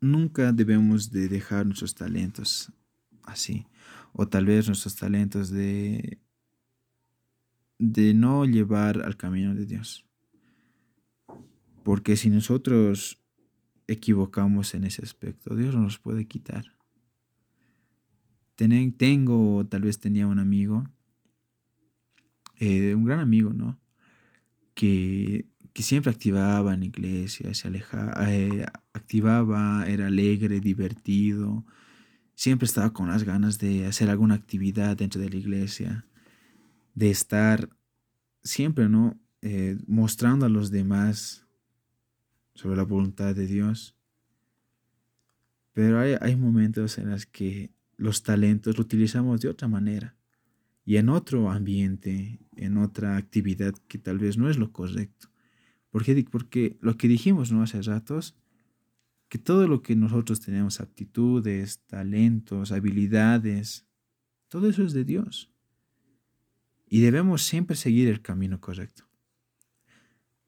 Nunca 0.00 0.52
debemos 0.52 1.10
de 1.10 1.26
dejar 1.26 1.66
nuestros 1.66 1.96
talentos 1.96 2.72
así. 3.24 3.66
O 4.12 4.28
tal 4.28 4.46
vez 4.46 4.66
nuestros 4.66 4.96
talentos 4.96 5.50
de 5.50 6.18
de 7.82 8.14
no 8.14 8.44
llevar 8.44 9.02
al 9.02 9.16
camino 9.16 9.56
de 9.56 9.66
Dios. 9.66 10.06
Porque 11.82 12.16
si 12.16 12.30
nosotros 12.30 13.18
equivocamos 13.88 14.74
en 14.74 14.84
ese 14.84 15.02
aspecto, 15.02 15.56
Dios 15.56 15.74
nos 15.74 15.98
puede 15.98 16.26
quitar. 16.26 16.76
tengo, 18.54 19.66
tal 19.66 19.82
vez 19.82 19.98
tenía 19.98 20.28
un 20.28 20.38
amigo, 20.38 20.84
eh, 22.60 22.94
un 22.94 23.04
gran 23.04 23.18
amigo, 23.18 23.52
¿no? 23.52 23.80
Que, 24.74 25.46
que, 25.72 25.82
siempre 25.82 26.12
activaba 26.12 26.74
en 26.74 26.84
iglesia, 26.84 27.52
se 27.52 27.66
alejaba, 27.66 28.32
eh, 28.32 28.64
activaba, 28.92 29.84
era 29.88 30.06
alegre, 30.06 30.60
divertido, 30.60 31.64
siempre 32.42 32.66
estaba 32.66 32.92
con 32.92 33.06
las 33.06 33.22
ganas 33.22 33.60
de 33.60 33.86
hacer 33.86 34.10
alguna 34.10 34.34
actividad 34.34 34.96
dentro 34.96 35.20
de 35.20 35.30
la 35.30 35.36
iglesia 35.36 36.08
de 36.92 37.08
estar 37.08 37.68
siempre, 38.42 38.88
¿no? 38.88 39.16
Eh, 39.42 39.78
mostrando 39.86 40.44
a 40.44 40.48
los 40.48 40.72
demás 40.72 41.46
sobre 42.56 42.76
la 42.78 42.82
voluntad 42.82 43.32
de 43.36 43.46
Dios. 43.46 43.94
Pero 45.72 46.00
hay, 46.00 46.16
hay 46.20 46.34
momentos 46.34 46.98
en 46.98 47.10
los 47.10 47.26
que 47.26 47.70
los 47.96 48.24
talentos 48.24 48.76
los 48.76 48.86
utilizamos 48.86 49.40
de 49.40 49.48
otra 49.48 49.68
manera 49.68 50.16
y 50.84 50.96
en 50.96 51.10
otro 51.10 51.48
ambiente, 51.48 52.40
en 52.56 52.76
otra 52.76 53.18
actividad 53.18 53.72
que 53.86 53.98
tal 53.98 54.18
vez 54.18 54.36
no 54.36 54.50
es 54.50 54.58
lo 54.58 54.72
correcto. 54.72 55.28
Porque, 55.90 56.26
porque 56.28 56.76
lo 56.80 56.96
que 56.96 57.06
dijimos 57.06 57.52
¿no? 57.52 57.62
hace 57.62 57.80
ratos, 57.82 58.34
que 59.32 59.38
todo 59.38 59.66
lo 59.66 59.80
que 59.80 59.96
nosotros 59.96 60.40
tenemos, 60.40 60.78
aptitudes, 60.78 61.80
talentos, 61.86 62.70
habilidades, 62.70 63.86
todo 64.48 64.68
eso 64.68 64.82
es 64.82 64.92
de 64.92 65.04
Dios. 65.04 65.50
Y 66.86 67.00
debemos 67.00 67.42
siempre 67.42 67.74
seguir 67.74 68.10
el 68.10 68.20
camino 68.20 68.60
correcto. 68.60 69.08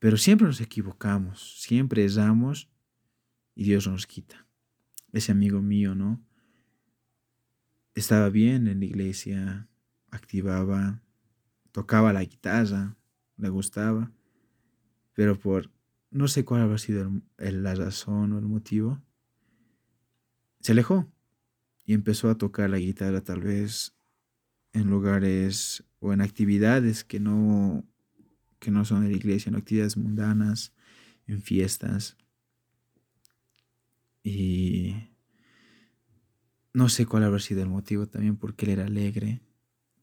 Pero 0.00 0.18
siempre 0.18 0.46
nos 0.46 0.60
equivocamos, 0.60 1.62
siempre 1.62 2.04
erramos 2.04 2.68
y 3.54 3.64
Dios 3.64 3.88
nos 3.88 4.06
quita. 4.06 4.46
Ese 5.12 5.32
amigo 5.32 5.62
mío, 5.62 5.94
¿no? 5.94 6.22
Estaba 7.94 8.28
bien 8.28 8.68
en 8.68 8.80
la 8.80 8.84
iglesia, 8.84 9.66
activaba, 10.10 11.00
tocaba 11.72 12.12
la 12.12 12.22
guitarra, 12.22 12.98
le 13.38 13.48
gustaba, 13.48 14.12
pero 15.14 15.38
por 15.38 15.70
no 16.14 16.28
sé 16.28 16.44
cuál 16.44 16.62
habrá 16.62 16.78
sido 16.78 17.10
la 17.38 17.74
razón 17.74 18.32
o 18.32 18.38
el 18.38 18.46
motivo, 18.46 19.02
se 20.60 20.70
alejó 20.70 21.10
y 21.84 21.92
empezó 21.92 22.30
a 22.30 22.38
tocar 22.38 22.70
la 22.70 22.78
guitarra 22.78 23.20
tal 23.20 23.40
vez 23.40 23.96
en 24.72 24.88
lugares 24.88 25.84
o 25.98 26.12
en 26.12 26.20
actividades 26.20 27.02
que 27.02 27.18
no, 27.18 27.84
que 28.60 28.70
no 28.70 28.84
son 28.84 29.02
de 29.02 29.10
la 29.10 29.16
iglesia, 29.16 29.50
en 29.50 29.56
actividades 29.56 29.96
mundanas, 29.96 30.72
en 31.26 31.42
fiestas. 31.42 32.16
Y 34.22 34.94
no 36.72 36.88
sé 36.88 37.06
cuál 37.06 37.24
habrá 37.24 37.40
sido 37.40 37.60
el 37.60 37.68
motivo 37.68 38.06
también, 38.06 38.36
porque 38.36 38.66
él 38.66 38.72
era 38.72 38.84
alegre, 38.84 39.42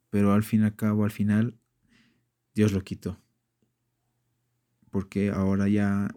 pero 0.10 0.34
al 0.34 0.43
fin 0.43 0.63
y 0.63 0.65
al 0.65 0.76
cabo, 0.76 1.06
al 1.06 1.12
final, 1.12 1.58
Dios 2.54 2.74
lo 2.74 2.82
quitó. 2.82 3.17
Porque 4.92 5.32
ahora 5.32 5.68
ya 5.68 6.14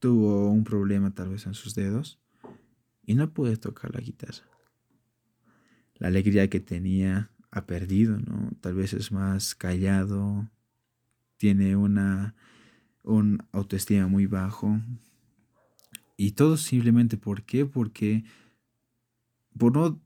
tuvo 0.00 0.50
un 0.50 0.64
problema 0.64 1.14
tal 1.14 1.28
vez 1.28 1.46
en 1.46 1.54
sus 1.54 1.74
dedos 1.74 2.18
y 3.04 3.14
no 3.14 3.32
puede 3.32 3.56
tocar 3.56 3.94
la 3.94 4.00
guitarra. 4.00 4.44
La 5.94 6.08
alegría 6.08 6.48
que 6.48 6.60
tenía 6.60 7.30
ha 7.50 7.66
perdido, 7.66 8.18
¿no? 8.18 8.50
Tal 8.60 8.74
vez 8.74 8.92
es 8.92 9.12
más 9.12 9.54
callado, 9.54 10.50
tiene 11.36 11.76
una 11.76 12.34
un 13.08 13.42
autoestima 13.52 14.06
muy 14.06 14.26
bajo. 14.26 14.80
Y 16.16 16.32
todo 16.32 16.56
simplemente 16.56 17.16
¿por 17.16 17.44
qué? 17.44 17.64
Porque 17.64 18.24
por, 19.56 19.72
no, 19.72 20.00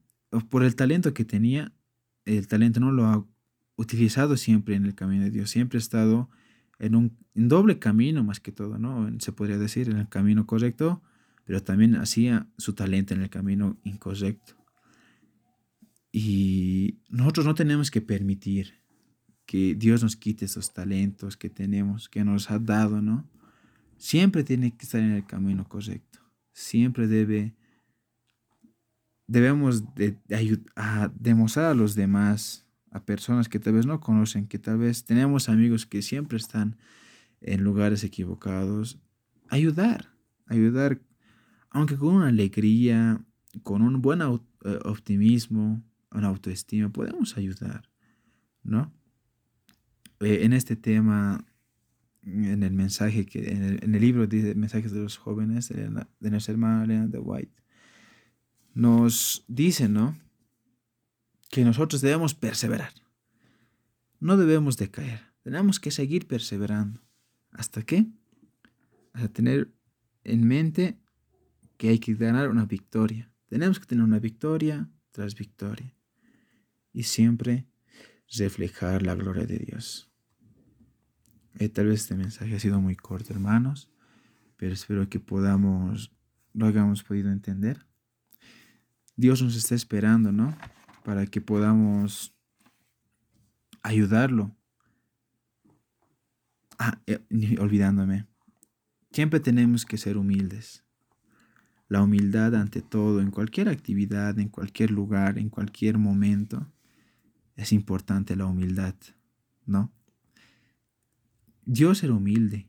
por 0.48 0.62
el 0.62 0.76
talento 0.76 1.12
que 1.12 1.24
tenía, 1.24 1.72
el 2.24 2.46
talento 2.46 2.80
no 2.80 2.92
lo 2.92 3.06
ha 3.06 3.26
utilizado 3.76 4.36
siempre 4.36 4.76
en 4.76 4.84
el 4.84 4.94
camino 4.94 5.24
de 5.24 5.30
Dios, 5.30 5.50
siempre 5.50 5.78
ha 5.78 5.80
estado 5.80 6.30
en 6.82 6.96
un 6.96 7.16
doble 7.34 7.78
camino 7.78 8.24
más 8.24 8.40
que 8.40 8.50
todo, 8.50 8.76
¿no? 8.76 9.08
Se 9.20 9.32
podría 9.32 9.56
decir, 9.56 9.88
en 9.88 9.98
el 9.98 10.08
camino 10.08 10.46
correcto, 10.46 11.00
pero 11.44 11.62
también 11.62 11.94
hacía 11.94 12.48
su 12.58 12.74
talento 12.74 13.14
en 13.14 13.22
el 13.22 13.30
camino 13.30 13.78
incorrecto. 13.84 14.54
Y 16.10 16.98
nosotros 17.08 17.46
no 17.46 17.54
tenemos 17.54 17.92
que 17.92 18.00
permitir 18.00 18.74
que 19.46 19.76
Dios 19.76 20.02
nos 20.02 20.16
quite 20.16 20.46
esos 20.46 20.74
talentos 20.74 21.36
que 21.36 21.48
tenemos, 21.48 22.08
que 22.08 22.24
nos 22.24 22.50
ha 22.50 22.58
dado, 22.58 23.00
¿no? 23.00 23.30
Siempre 23.96 24.42
tiene 24.42 24.76
que 24.76 24.84
estar 24.84 25.00
en 25.00 25.12
el 25.12 25.24
camino 25.24 25.68
correcto. 25.68 26.18
Siempre 26.52 27.06
debe, 27.06 27.54
debemos 29.28 29.94
de, 29.94 30.18
a 30.74 31.12
demostrar 31.14 31.66
a 31.66 31.74
los 31.74 31.94
demás, 31.94 32.61
a 32.92 33.04
personas 33.04 33.48
que 33.48 33.58
tal 33.58 33.72
vez 33.72 33.86
no 33.86 34.00
conocen, 34.00 34.46
que 34.46 34.58
tal 34.58 34.78
vez 34.78 35.04
tenemos 35.04 35.48
amigos 35.48 35.86
que 35.86 36.02
siempre 36.02 36.36
están 36.36 36.76
en 37.40 37.64
lugares 37.64 38.04
equivocados, 38.04 38.98
ayudar, 39.48 40.10
ayudar, 40.46 41.00
aunque 41.70 41.96
con 41.96 42.14
una 42.14 42.28
alegría, 42.28 43.24
con 43.62 43.82
un 43.82 44.02
buen 44.02 44.20
eh, 44.20 44.78
optimismo, 44.84 45.82
una 46.10 46.28
autoestima, 46.28 46.90
podemos 46.90 47.36
ayudar, 47.38 47.88
¿no? 48.62 48.92
Eh, 50.20 50.44
en 50.44 50.52
este 50.52 50.76
tema, 50.76 51.44
en 52.22 52.62
el 52.62 52.72
mensaje 52.72 53.24
que, 53.24 53.52
en 53.52 53.94
el, 53.94 54.00
libro 54.00 54.26
de 54.26 54.54
mensajes 54.54 54.92
de 54.92 55.00
los 55.00 55.16
jóvenes 55.16 55.68
de, 55.70 56.30
nuestra 56.30 56.52
hermana 56.52 56.84
Elena 56.84 57.06
de 57.08 57.18
White, 57.18 57.62
nos 58.74 59.44
dice, 59.48 59.88
¿no? 59.88 60.16
Que 61.52 61.66
nosotros 61.66 62.00
debemos 62.00 62.32
perseverar. 62.32 62.94
No 64.20 64.38
debemos 64.38 64.78
decaer. 64.78 65.20
Tenemos 65.42 65.78
que 65.78 65.90
seguir 65.90 66.26
perseverando. 66.26 67.02
¿Hasta 67.50 67.82
qué? 67.82 68.06
Hasta 69.12 69.28
tener 69.28 69.70
en 70.24 70.48
mente 70.48 70.98
que 71.76 71.90
hay 71.90 71.98
que 71.98 72.14
ganar 72.14 72.48
una 72.48 72.64
victoria. 72.64 73.30
Tenemos 73.48 73.78
que 73.78 73.84
tener 73.84 74.02
una 74.02 74.18
victoria 74.18 74.88
tras 75.10 75.34
victoria 75.34 75.94
y 76.90 77.02
siempre 77.02 77.66
reflejar 78.38 79.02
la 79.02 79.14
gloria 79.14 79.44
de 79.44 79.58
Dios. 79.58 80.10
Eh, 81.58 81.68
tal 81.68 81.88
vez 81.88 82.00
este 82.00 82.14
mensaje 82.14 82.54
ha 82.54 82.60
sido 82.60 82.80
muy 82.80 82.96
corto, 82.96 83.34
hermanos, 83.34 83.90
pero 84.56 84.72
espero 84.72 85.06
que 85.10 85.20
podamos, 85.20 86.12
lo 86.54 86.66
hayamos 86.66 87.02
podido 87.02 87.30
entender. 87.30 87.84
Dios 89.16 89.42
nos 89.42 89.54
está 89.54 89.74
esperando, 89.74 90.32
¿no? 90.32 90.56
Para 91.04 91.26
que 91.26 91.40
podamos 91.40 92.34
ayudarlo. 93.82 94.54
Ah, 96.78 97.00
eh, 97.06 97.20
olvidándome. 97.58 98.26
Siempre 99.12 99.40
tenemos 99.40 99.84
que 99.84 99.98
ser 99.98 100.16
humildes. 100.16 100.84
La 101.88 102.02
humildad 102.02 102.54
ante 102.54 102.80
todo, 102.80 103.20
en 103.20 103.30
cualquier 103.30 103.68
actividad, 103.68 104.38
en 104.38 104.48
cualquier 104.48 104.90
lugar, 104.90 105.38
en 105.38 105.50
cualquier 105.50 105.98
momento 105.98 106.72
es 107.56 107.72
importante 107.72 108.34
la 108.34 108.46
humildad, 108.46 108.94
¿no? 109.66 109.92
Dios 111.64 112.02
era 112.02 112.14
humilde. 112.14 112.66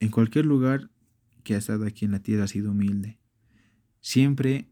En 0.00 0.10
cualquier 0.10 0.46
lugar 0.46 0.90
que 1.44 1.54
ha 1.54 1.58
estado 1.58 1.86
aquí 1.86 2.04
en 2.04 2.12
la 2.12 2.20
tierra 2.20 2.44
ha 2.44 2.48
sido 2.48 2.72
humilde. 2.72 3.18
siempre 4.00 4.68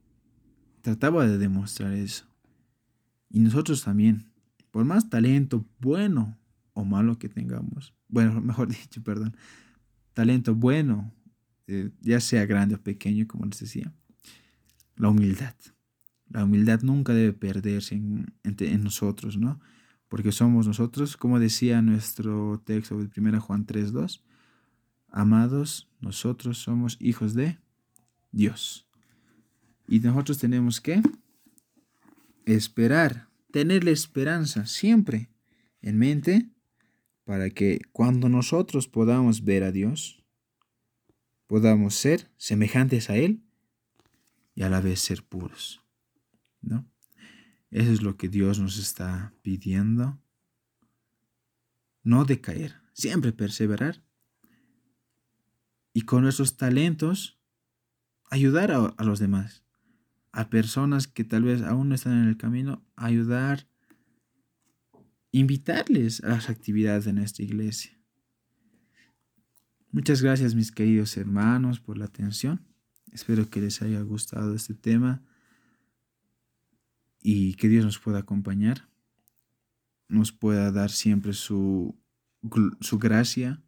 trataba 0.84 1.26
de 1.26 1.38
demostrar 1.38 1.94
eso. 1.94 2.26
Y 3.30 3.40
nosotros 3.40 3.82
también, 3.82 4.30
por 4.70 4.84
más 4.84 5.08
talento 5.08 5.66
bueno 5.80 6.38
o 6.74 6.84
malo 6.84 7.18
que 7.18 7.30
tengamos, 7.30 7.94
bueno, 8.06 8.40
mejor 8.42 8.68
dicho, 8.68 9.02
perdón, 9.02 9.34
talento 10.12 10.54
bueno, 10.54 11.10
eh, 11.66 11.90
ya 12.00 12.20
sea 12.20 12.44
grande 12.44 12.74
o 12.74 12.82
pequeño, 12.82 13.26
como 13.26 13.46
les 13.46 13.58
decía, 13.58 13.92
la 14.96 15.08
humildad. 15.08 15.54
La 16.28 16.44
humildad 16.44 16.82
nunca 16.82 17.14
debe 17.14 17.32
perderse 17.32 17.94
en, 17.94 18.82
nosotros, 18.82 19.38
¿no? 19.38 19.60
Porque 20.08 20.32
somos 20.32 20.66
nosotros, 20.66 21.16
como 21.16 21.40
decía 21.40 21.80
nuestro 21.80 22.62
texto 22.64 22.98
de 22.98 23.08
1 23.16 23.40
Juan 23.40 23.66
3.2, 23.66 24.20
amados, 25.08 25.88
nosotros 26.00 26.58
somos 26.58 26.98
hijos 27.00 27.32
de 27.34 27.58
Dios. 28.32 28.86
Y 29.86 30.00
nosotros 30.00 30.38
tenemos 30.38 30.80
que 30.80 31.02
esperar, 32.46 33.28
tener 33.50 33.84
la 33.84 33.90
esperanza 33.90 34.66
siempre 34.66 35.30
en 35.82 35.98
mente 35.98 36.48
para 37.24 37.50
que 37.50 37.80
cuando 37.92 38.28
nosotros 38.28 38.88
podamos 38.88 39.44
ver 39.44 39.62
a 39.62 39.72
Dios, 39.72 40.22
podamos 41.46 41.94
ser 41.94 42.30
semejantes 42.36 43.10
a 43.10 43.16
Él 43.16 43.42
y 44.54 44.62
a 44.62 44.70
la 44.70 44.80
vez 44.80 45.00
ser 45.00 45.22
puros. 45.22 45.82
¿No? 46.60 46.86
Eso 47.70 47.92
es 47.92 48.02
lo 48.02 48.16
que 48.16 48.28
Dios 48.28 48.58
nos 48.58 48.78
está 48.78 49.34
pidiendo. 49.42 50.18
No 52.02 52.24
decaer, 52.24 52.80
siempre 52.92 53.32
perseverar. 53.32 54.02
Y 55.92 56.02
con 56.02 56.22
nuestros 56.22 56.56
talentos, 56.56 57.38
ayudar 58.30 58.72
a, 58.72 58.86
a 58.86 59.04
los 59.04 59.18
demás 59.18 59.63
a 60.34 60.50
personas 60.50 61.06
que 61.06 61.22
tal 61.22 61.44
vez 61.44 61.62
aún 61.62 61.88
no 61.88 61.94
están 61.94 62.20
en 62.20 62.28
el 62.28 62.36
camino, 62.36 62.84
ayudar, 62.96 63.68
invitarles 65.30 66.24
a 66.24 66.30
las 66.30 66.50
actividades 66.50 67.04
de 67.04 67.12
nuestra 67.12 67.44
iglesia. 67.44 67.96
Muchas 69.92 70.22
gracias 70.22 70.56
mis 70.56 70.72
queridos 70.72 71.16
hermanos 71.16 71.78
por 71.78 71.96
la 71.96 72.06
atención. 72.06 72.66
Espero 73.12 73.48
que 73.48 73.60
les 73.60 73.80
haya 73.80 74.00
gustado 74.00 74.56
este 74.56 74.74
tema 74.74 75.22
y 77.22 77.54
que 77.54 77.68
Dios 77.68 77.84
nos 77.84 78.00
pueda 78.00 78.18
acompañar, 78.18 78.88
nos 80.08 80.32
pueda 80.32 80.72
dar 80.72 80.90
siempre 80.90 81.32
su, 81.32 81.96
su 82.80 82.98
gracia 82.98 83.62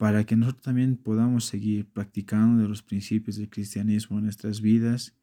para 0.00 0.24
que 0.24 0.34
nosotros 0.34 0.62
también 0.62 0.96
podamos 0.96 1.44
seguir 1.44 1.86
practicando 1.92 2.66
los 2.66 2.82
principios 2.82 3.36
del 3.36 3.50
cristianismo 3.50 4.16
en 4.16 4.24
nuestras 4.24 4.62
vidas, 4.62 5.14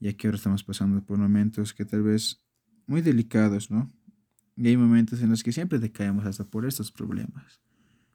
ya 0.00 0.14
que 0.14 0.26
ahora 0.26 0.36
estamos 0.38 0.64
pasando 0.64 1.04
por 1.04 1.18
momentos 1.18 1.74
que 1.74 1.84
tal 1.84 2.02
vez 2.02 2.42
muy 2.86 3.02
delicados, 3.02 3.70
¿no? 3.70 3.92
Y 4.56 4.68
hay 4.68 4.78
momentos 4.78 5.20
en 5.20 5.28
los 5.28 5.42
que 5.42 5.52
siempre 5.52 5.78
decaemos 5.78 6.24
hasta 6.24 6.48
por 6.48 6.64
estos 6.64 6.90
problemas. 6.90 7.60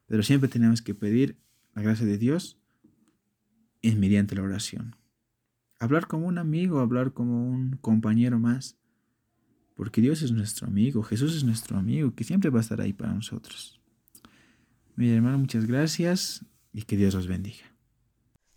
Pero 0.07 0.23
siempre 0.23 0.49
tenemos 0.49 0.81
que 0.81 0.95
pedir 0.95 1.37
la 1.75 1.83
gracia 1.83 2.07
de 2.07 2.17
Dios 2.17 2.59
en 3.83 3.99
mediante 3.99 4.33
la 4.33 4.41
oración. 4.41 4.95
Hablar 5.77 6.07
como 6.07 6.25
un 6.25 6.39
amigo, 6.39 6.79
hablar 6.79 7.13
como 7.13 7.47
un 7.47 7.77
compañero 7.77 8.39
más. 8.39 8.75
Porque 9.75 10.01
Dios 10.01 10.23
es 10.23 10.31
nuestro 10.31 10.65
amigo, 10.65 11.03
Jesús 11.03 11.35
es 11.35 11.43
nuestro 11.43 11.77
amigo, 11.77 12.15
que 12.15 12.23
siempre 12.23 12.49
va 12.49 12.57
a 12.57 12.61
estar 12.61 12.81
ahí 12.81 12.91
para 12.91 13.13
nosotros. 13.13 13.80
Mi 14.95 15.11
hermano, 15.11 15.37
muchas 15.37 15.65
gracias 15.65 16.45
y 16.73 16.83
que 16.83 16.97
Dios 16.97 17.13
los 17.13 17.27
bendiga. 17.27 17.71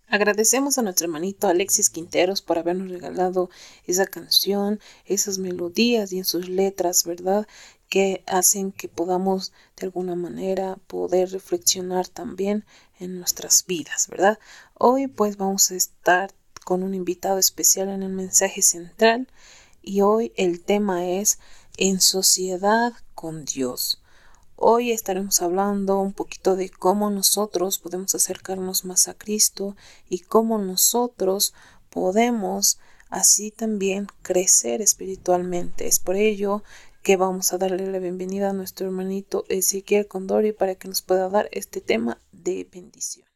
Agradecemos 0.07 0.79
a 0.79 0.83
nuestro 0.83 1.07
hermanito 1.07 1.49
Alexis 1.49 1.91
Quinteros 1.91 2.41
por 2.41 2.59
habernos 2.59 2.89
regalado 2.89 3.51
esa 3.85 4.07
canción, 4.07 4.79
esas 5.07 5.39
melodías 5.39 6.13
y 6.13 6.19
en 6.19 6.25
sus 6.25 6.49
letras, 6.49 7.05
¿verdad? 7.05 7.49
Que 7.89 8.23
hacen 8.27 8.71
que 8.71 8.89
podamos 8.89 9.53
de 9.77 9.87
alguna 9.87 10.15
manera 10.15 10.77
poder 10.87 11.31
reflexionar 11.31 12.07
también 12.07 12.65
en 13.01 13.19
nuestras 13.19 13.65
vidas, 13.67 14.07
¿verdad? 14.09 14.39
Hoy 14.75 15.09
pues 15.09 15.37
vamos 15.37 15.71
a 15.71 15.75
estar 15.75 16.33
con 16.65 16.83
un 16.83 16.95
invitado 16.95 17.39
especial 17.39 17.89
en 17.89 18.03
el 18.03 18.13
mensaje 18.13 18.63
central 18.63 19.29
y 19.83 20.03
hoy 20.03 20.33
el 20.37 20.61
tema 20.63 21.07
es 21.07 21.39
en 21.77 22.01
sociedad 22.01 22.93
con 23.15 23.45
Dios. 23.45 24.04
Hoy 24.57 24.93
estaremos 24.93 25.43
hablando 25.43 25.99
un 25.99 26.13
poquito 26.13 26.55
de 26.55 26.71
cómo 26.71 27.11
nosotros 27.11 27.79
podemos 27.79 28.15
acercarnos 28.15 28.85
más 28.85 29.09
a 29.09 29.15
Cristo 29.15 29.77
y 30.09 30.21
cómo 30.21 30.59
nosotros 30.59 31.55
podemos 31.91 32.79
así 33.11 33.51
también 33.51 34.07
crecer 34.23 34.81
espiritualmente. 34.81 35.89
Es 35.89 35.99
por 35.99 36.15
ello 36.15 36.63
que 37.03 37.17
vamos 37.17 37.53
a 37.53 37.59
darle 37.59 37.91
la 37.91 37.99
bienvenida 37.99 38.51
a 38.51 38.55
nuestro 38.55 38.87
hermanito 38.87 39.45
Ezequiel 39.49 40.07
Condori 40.07 40.53
para 40.53 40.77
que 40.77 40.89
nos 40.89 41.03
pueda 41.03 41.29
dar 41.29 41.49
este 41.51 41.81
tema 41.81 42.21
de 42.33 42.67
bendición. 42.73 43.34